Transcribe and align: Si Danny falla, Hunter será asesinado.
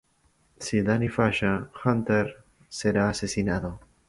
Si 0.63 0.81
Danny 0.81 1.09
falla, 1.09 1.69
Hunter 1.85 2.43
será 2.67 3.07
asesinado. 3.09 3.79